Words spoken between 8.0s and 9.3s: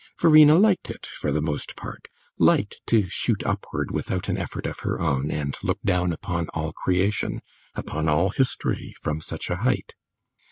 all history, from